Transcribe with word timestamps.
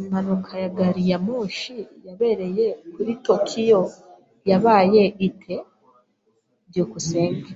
Impanuka 0.00 0.52
ya 0.62 0.68
gari 0.76 1.02
ya 1.10 1.18
moshi 1.26 1.76
yabereye 2.06 2.66
kuri 2.92 3.12
Tokiyo 3.26 3.80
yabaye 4.50 5.02
ite? 5.28 5.54
byukusenge 6.68 7.50